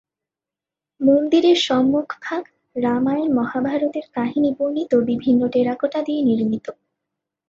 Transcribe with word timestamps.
মন্দিরের 1.01 1.57
সম্মুখভাগ 1.61 2.43
রামায়ণ-মহাভারতের 2.75 4.05
কাহিনী 4.13 4.49
বর্ণিত 4.57 4.91
বিভিন্ন 5.09 5.41
টেরাকোটা 5.47 5.99
দিয়ে 6.01 6.21
নির্মিত। 6.23 6.65